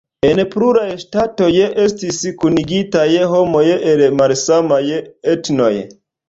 [0.27, 1.49] En pluraj ŝtatoj
[1.83, 3.05] estis kunigitaj
[3.35, 3.63] homoj
[3.93, 4.81] el malsamaj
[5.37, 5.71] etnoj.